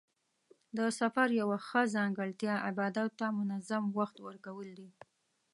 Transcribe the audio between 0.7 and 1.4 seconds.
د سفر